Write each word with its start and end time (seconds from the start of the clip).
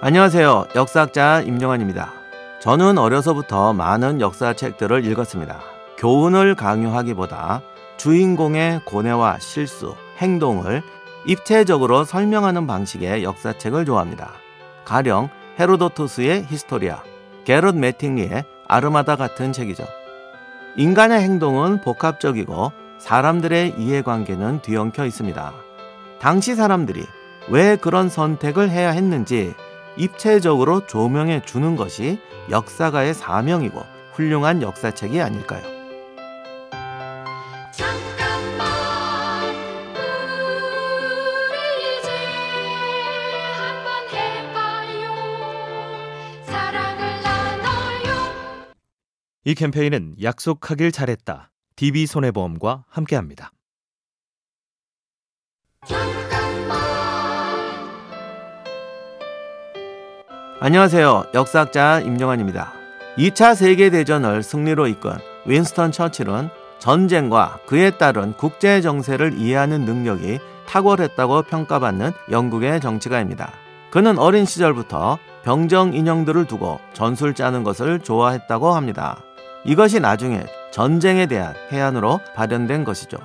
안녕하세요. 0.00 0.66
역사학자 0.74 1.40
임용한입니다. 1.40 2.12
저는 2.60 2.98
어려서부터 2.98 3.72
많은 3.72 4.20
역사책들을 4.20 5.04
읽었습니다. 5.06 5.60
교훈을 5.96 6.56
강요하기보다 6.56 7.62
주인공의 7.96 8.80
고뇌와 8.84 9.38
실수, 9.38 9.94
행동을 10.18 10.82
입체적으로 11.26 12.04
설명하는 12.04 12.66
방식의 12.66 13.22
역사책을 13.22 13.86
좋아합니다. 13.86 14.32
가령 14.84 15.30
헤로도투스의 15.58 16.46
히스토리아, 16.48 17.02
개릿 17.44 17.76
매팅리의 17.76 18.44
아르마다 18.66 19.16
같은 19.16 19.52
책이죠. 19.52 19.84
인간의 20.76 21.22
행동은 21.22 21.80
복합적이고 21.80 22.83
사람들의 23.04 23.74
이해관계는 23.76 24.62
뒤엉켜 24.62 25.04
있습니다. 25.04 25.52
당시 26.20 26.54
사람들이 26.54 27.04
왜 27.50 27.76
그런 27.76 28.08
선택을 28.08 28.70
해야 28.70 28.92
했는지 28.92 29.52
입체적으로 29.98 30.86
조명해 30.86 31.42
주는 31.42 31.76
것이 31.76 32.18
역사가의 32.48 33.12
사명이고 33.12 33.78
훌륭한 34.14 34.62
역사책이 34.62 35.20
아닐까요? 35.20 35.62
이 49.44 49.54
캠페인은 49.54 50.14
약속하길 50.22 50.90
잘했다. 50.90 51.50
DB손해보험과 51.76 52.84
함께합니다. 52.88 53.52
안녕하세요. 60.60 61.26
역사학자 61.34 62.00
임종환입니다. 62.00 62.72
2차 63.18 63.54
세계대전을 63.54 64.42
승리로 64.42 64.86
이끈 64.86 65.18
윈스턴 65.46 65.92
처칠은 65.92 66.48
전쟁과 66.78 67.60
그에 67.66 67.90
따른 67.90 68.32
국제 68.34 68.80
정세를 68.80 69.38
이해하는 69.38 69.84
능력이 69.84 70.38
탁월했다고 70.66 71.42
평가받는 71.42 72.12
영국의 72.30 72.80
정치가입니다. 72.80 73.52
그는 73.90 74.18
어린 74.18 74.44
시절부터 74.44 75.18
병정 75.44 75.94
인형들을 75.94 76.46
두고 76.46 76.80
전술 76.94 77.34
짜는 77.34 77.62
것을 77.62 78.00
좋아했다고 78.00 78.72
합니다. 78.72 79.22
이것이 79.64 80.00
나중에 80.00 80.44
전쟁에 80.74 81.26
대한 81.26 81.54
해안으로 81.70 82.18
발현된 82.34 82.82
것이죠. 82.82 83.16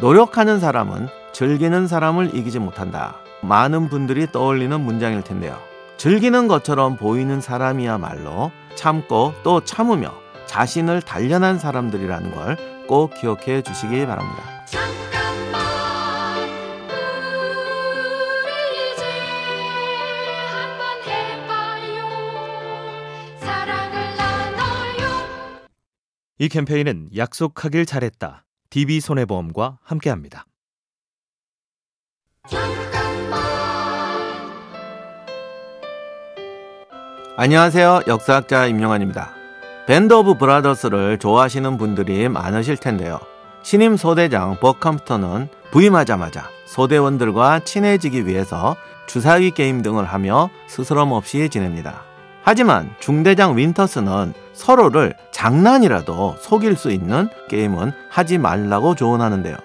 노력하는 0.00 0.60
사람은 0.60 1.08
즐기는 1.32 1.86
사람을 1.86 2.34
이기지 2.34 2.58
못한다. 2.58 3.16
많은 3.40 3.88
분들이 3.88 4.30
떠올리는 4.30 4.78
문장일 4.78 5.22
텐데요. 5.22 5.56
즐기는 5.96 6.46
것처럼 6.46 6.98
보이는 6.98 7.40
사람이야말로 7.40 8.52
참고 8.74 9.32
또 9.42 9.64
참으며 9.64 10.12
자신을 10.44 11.00
단련한 11.00 11.58
사람들이라는 11.58 12.34
걸 12.34 12.56
꼭 12.90 13.14
기억해 13.14 13.62
주시기 13.62 14.04
바랍니다. 14.04 14.59
이 26.40 26.48
캠페인은 26.48 27.10
약속하길 27.14 27.84
잘했다. 27.84 28.46
DB손해보험과 28.70 29.78
함께합니다. 29.82 30.46
안녕하세요. 37.36 38.04
역사학자 38.06 38.66
임용한입니다. 38.68 39.34
밴드 39.86 40.14
오브 40.14 40.38
브라더스를 40.38 41.18
좋아하시는 41.18 41.76
분들이 41.76 42.30
많으실 42.30 42.78
텐데요. 42.78 43.20
신임 43.62 43.98
소대장 43.98 44.58
벅 44.60 44.80
컴프턴은 44.80 45.48
부임하자마자 45.72 46.48
소대원들과 46.64 47.64
친해지기 47.64 48.26
위해서 48.26 48.76
주사위 49.06 49.50
게임 49.50 49.82
등을 49.82 50.06
하며 50.06 50.48
스스럼 50.68 51.12
없이 51.12 51.50
지냅니다. 51.50 52.09
하지만 52.42 52.90
중대장 53.00 53.56
윈터스는 53.56 54.34
서로를 54.52 55.14
장난이라도 55.30 56.36
속일 56.38 56.76
수 56.76 56.90
있는 56.90 57.28
게임은 57.48 57.92
하지 58.08 58.38
말라고 58.38 58.94
조언하는데요. 58.94 59.56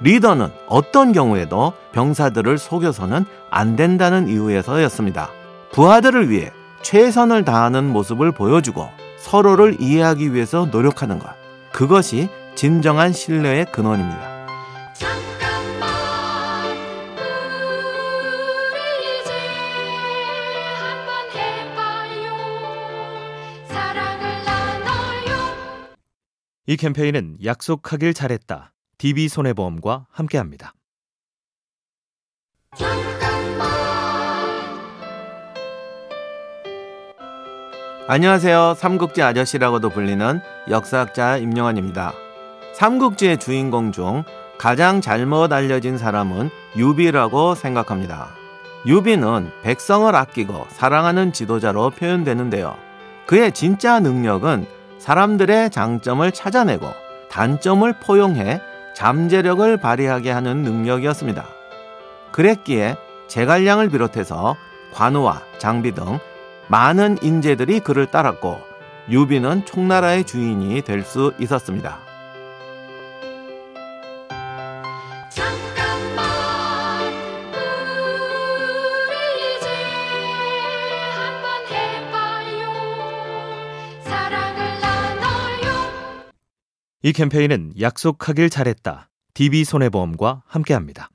리더는 0.00 0.48
어떤 0.66 1.12
경우에도 1.12 1.72
병사들을 1.92 2.58
속여서는 2.58 3.24
안 3.50 3.76
된다는 3.76 4.28
이유에서였습니다. 4.28 5.30
부하들을 5.72 6.28
위해 6.28 6.50
최선을 6.82 7.44
다하는 7.44 7.90
모습을 7.92 8.32
보여주고 8.32 8.88
서로를 9.18 9.76
이해하기 9.80 10.34
위해서 10.34 10.66
노력하는 10.70 11.18
것. 11.18 11.30
그것이 11.72 12.28
진정한 12.54 13.12
신뢰의 13.12 13.66
근원입니다. 13.66 14.31
이 26.72 26.76
캠페인은 26.78 27.36
약속하길 27.44 28.14
잘했다. 28.14 28.72
DB손해보험과 28.96 30.06
함께합니다. 30.10 30.72
안녕하세요. 38.08 38.72
삼국지 38.78 39.20
아저씨라고도 39.20 39.90
불리는 39.90 40.40
역사학자 40.70 41.36
임용한입니다. 41.36 42.14
삼국지의 42.72 43.38
주인공 43.38 43.92
중 43.92 44.24
가장 44.56 45.02
잘못 45.02 45.52
알려진 45.52 45.98
사람은 45.98 46.48
유비라고 46.78 47.54
생각합니다. 47.54 48.30
유비는 48.86 49.50
백성을 49.62 50.14
아끼고 50.14 50.68
사랑하는 50.70 51.34
지도자로 51.34 51.90
표현되는데요. 51.90 52.74
그의 53.26 53.52
진짜 53.52 54.00
능력은 54.00 54.66
사람들의 55.02 55.70
장점을 55.70 56.30
찾아내고 56.30 56.86
단점을 57.28 57.92
포용해 58.04 58.60
잠재력을 58.94 59.76
발휘하게 59.78 60.30
하는 60.30 60.62
능력이었습니다. 60.62 61.44
그랬기에 62.30 62.94
제갈량을 63.26 63.88
비롯해서 63.88 64.54
관우와 64.92 65.42
장비 65.58 65.92
등 65.92 66.20
많은 66.68 67.18
인재들이 67.20 67.80
그를 67.80 68.06
따랐고 68.06 68.60
유비는 69.08 69.66
총나라의 69.66 70.22
주인이 70.24 70.82
될 70.82 71.02
수 71.02 71.32
있었습니다. 71.40 71.98
이 87.04 87.12
캠페인은 87.12 87.72
약속하길 87.80 88.48
잘했다. 88.48 89.08
DB손해보험과 89.34 90.42
함께합니다. 90.46 91.10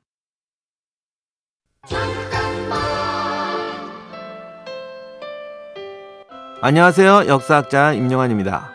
안녕하세요. 6.60 7.28
역사학자 7.28 7.94
임영환입니다. 7.94 8.70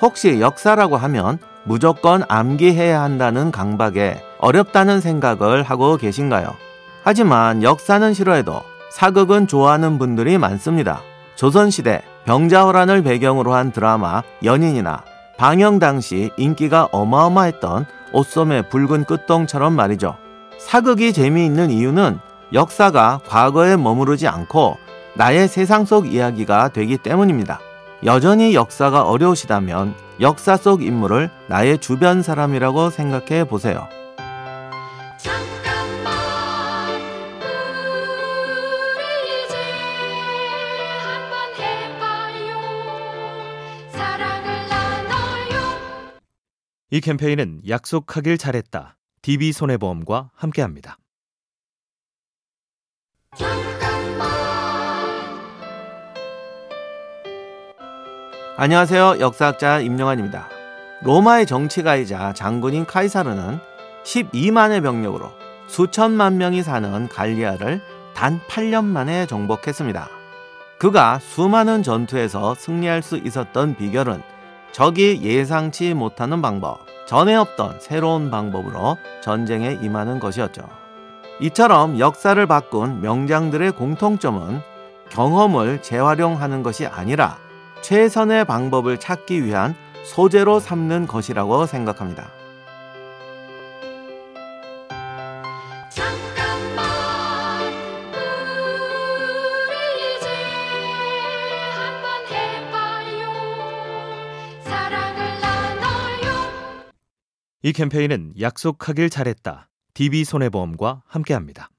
혹시 0.00 0.40
역사라고 0.40 0.96
하면 0.96 1.38
무조건 1.64 2.22
암기해야 2.28 3.02
한다는 3.02 3.50
강박에 3.50 4.22
어렵다는 4.38 5.02
생각을 5.02 5.62
하고 5.62 5.98
계신가요? 5.98 6.54
하지만 7.02 7.62
역사는 7.62 8.14
싫어해도 8.14 8.62
사극은 8.90 9.48
좋아하는 9.48 9.98
분들이 9.98 10.38
많습니다. 10.38 11.02
조선시대 11.34 12.00
병자호란을 12.24 13.02
배경으로 13.02 13.52
한 13.52 13.70
드라마 13.70 14.22
연인이나 14.42 15.04
방영 15.36 15.78
당시 15.78 16.30
인기가 16.36 16.88
어마어마했던 16.92 17.86
옷소매 18.12 18.68
붉은 18.68 19.04
끝동처럼 19.04 19.74
말이죠. 19.74 20.16
사극이 20.58 21.12
재미있는 21.12 21.70
이유는 21.70 22.18
역사가 22.52 23.20
과거에 23.26 23.76
머무르지 23.76 24.28
않고 24.28 24.76
나의 25.16 25.48
세상 25.48 25.84
속 25.84 26.12
이야기가 26.12 26.68
되기 26.68 26.96
때문입니다. 26.96 27.60
여전히 28.04 28.54
역사가 28.54 29.02
어려우시다면 29.02 29.94
역사 30.20 30.56
속 30.56 30.82
인물을 30.82 31.30
나의 31.48 31.78
주변 31.78 32.22
사람이라고 32.22 32.90
생각해 32.90 33.44
보세요. 33.44 33.88
이 46.94 47.00
캠페인은 47.00 47.62
약속하길 47.68 48.38
잘했다. 48.38 48.96
DB손해보험과 49.22 50.30
함께합니다. 50.32 50.96
안녕하세요. 58.56 59.16
역사학자 59.18 59.80
임영환입니다. 59.80 60.48
로마의 61.02 61.46
정치가이자 61.46 62.32
장군인 62.34 62.86
카이사르는 62.86 63.58
12만의 64.04 64.80
병력으로 64.80 65.32
수천만 65.66 66.38
명이 66.38 66.62
사는 66.62 67.08
갈리아를 67.08 67.82
단 68.14 68.38
8년 68.46 68.84
만에 68.84 69.26
정복했습니다. 69.26 70.08
그가 70.78 71.18
수많은 71.18 71.82
전투에서 71.82 72.54
승리할 72.54 73.02
수 73.02 73.16
있었던 73.16 73.74
비결은 73.74 74.22
적이 74.74 75.20
예상치 75.22 75.94
못하는 75.94 76.42
방법, 76.42 76.83
전에 77.06 77.34
없던 77.34 77.80
새로운 77.80 78.30
방법으로 78.30 78.96
전쟁에 79.22 79.78
임하는 79.82 80.20
것이었죠. 80.20 80.62
이처럼 81.40 81.98
역사를 81.98 82.46
바꾼 82.46 83.00
명장들의 83.00 83.72
공통점은 83.72 84.60
경험을 85.10 85.82
재활용하는 85.82 86.62
것이 86.62 86.86
아니라 86.86 87.38
최선의 87.82 88.46
방법을 88.46 88.98
찾기 88.98 89.44
위한 89.44 89.74
소재로 90.04 90.60
삼는 90.60 91.06
것이라고 91.06 91.66
생각합니다. 91.66 92.30
이 107.66 107.72
캠페인은 107.72 108.34
약속하길 108.38 109.08
잘했다. 109.08 109.70
DB손해보험과 109.94 111.04
함께합니다. 111.06 111.70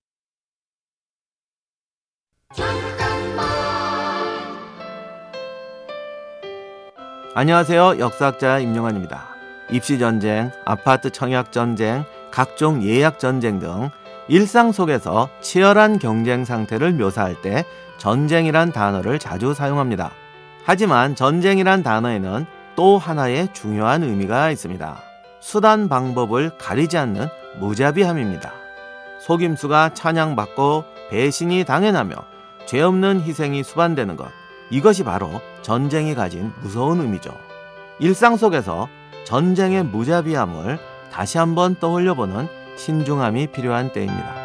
안녕하세요. 7.35 7.99
역사학자 7.99 8.57
임용환입니다. 8.57 9.27
입시전쟁, 9.69 10.49
아파트 10.65 11.11
청약전쟁, 11.11 12.03
각종 12.31 12.81
예약전쟁 12.81 13.59
등 13.59 13.91
일상 14.27 14.71
속에서 14.71 15.29
치열한 15.41 15.99
경쟁 15.99 16.45
상태를 16.45 16.93
묘사할 16.93 17.43
때 17.43 17.63
전쟁이란 17.99 18.71
단어를 18.71 19.19
자주 19.19 19.53
사용합니다. 19.53 20.09
하지만 20.63 21.13
전쟁이란 21.13 21.83
단어에는 21.83 22.47
또 22.75 22.97
하나의 22.97 23.53
중요한 23.53 24.01
의미가 24.01 24.49
있습니다. 24.49 25.14
수단 25.45 25.89
방법을 25.89 26.57
가리지 26.57 26.97
않는 26.97 27.27
무자비함입니다. 27.59 28.51
속임수가 29.19 29.93
찬양받고 29.93 30.85
배신이 31.11 31.65
당연하며 31.65 32.15
죄 32.65 32.81
없는 32.81 33.21
희생이 33.21 33.61
수반되는 33.61 34.15
것. 34.15 34.27
이것이 34.71 35.03
바로 35.03 35.29
전쟁이 35.61 36.15
가진 36.15 36.51
무서운 36.61 36.99
의미죠. 36.99 37.31
일상 37.99 38.37
속에서 38.37 38.87
전쟁의 39.25 39.83
무자비함을 39.83 40.79
다시 41.11 41.37
한번 41.37 41.75
떠올려보는 41.75 42.47
신중함이 42.75 43.51
필요한 43.51 43.93
때입니다. 43.93 44.44